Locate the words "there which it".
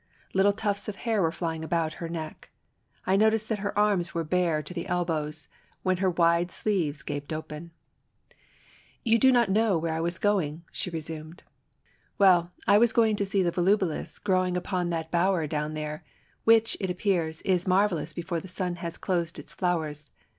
15.75-16.89